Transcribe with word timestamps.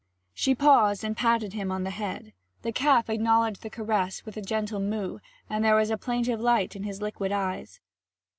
She 0.33 0.55
paused 0.55 1.03
and 1.03 1.15
patted 1.15 1.53
him 1.53 1.71
on 1.71 1.83
the 1.83 1.91
head. 1.91 2.33
The 2.63 2.71
calf 2.71 3.07
acknowledged 3.07 3.61
the 3.61 3.69
caress 3.69 4.25
with 4.25 4.35
a 4.35 4.41
grateful 4.41 4.79
moo; 4.79 5.19
there 5.47 5.75
was 5.75 5.91
a 5.91 5.95
plaintive 5.97 6.39
light 6.39 6.75
in 6.75 6.81
his 6.81 7.03
liquid 7.03 7.31
eyes. 7.31 7.79